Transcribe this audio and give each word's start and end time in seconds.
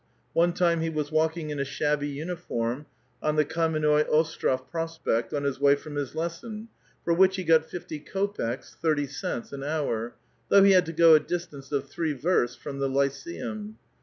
One 0.33 0.53
time 0.53 0.81
he 0.81 0.89
was 0.89 1.11
walking 1.11 1.51
in 1.51 1.59
a 1.59 1.63
shabby 1.63 2.07
uniform 2.07 2.87
on 3.21 3.35
the 3.35 3.45
Kammenoi 3.45 4.09
Ostrof 4.09 4.65
Prospekt, 4.71 5.31
on 5.31 5.43
his 5.43 5.59
way 5.59 5.75
from 5.75 5.93
his 5.93 6.15
lesson, 6.15 6.69
for 7.05 7.13
which 7.13 7.35
he 7.35 7.43
got 7.43 7.69
fifty 7.69 7.99
kopeks 7.99 8.73
(thirty 8.81 9.05
cents) 9.05 9.53
an 9.53 9.63
hour, 9.63 10.15
though 10.49 10.63
he 10.63 10.71
had 10.71 10.87
to 10.87 10.91
go 10.93 11.13
a 11.13 11.19
distance 11.19 11.71
of 11.71 11.87
three 11.87 12.13
versts 12.13 12.55
from 12.55 12.79
the 12.79 12.89
lyceum. 12.89 13.77